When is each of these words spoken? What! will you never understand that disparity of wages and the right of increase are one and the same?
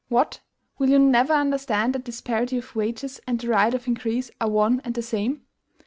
What! 0.09 0.39
will 0.79 0.89
you 0.89 0.97
never 0.97 1.31
understand 1.33 1.93
that 1.93 2.05
disparity 2.05 2.57
of 2.57 2.75
wages 2.75 3.21
and 3.27 3.39
the 3.39 3.49
right 3.49 3.71
of 3.71 3.87
increase 3.87 4.31
are 4.41 4.49
one 4.49 4.81
and 4.83 4.95
the 4.95 5.03
same? 5.03 5.43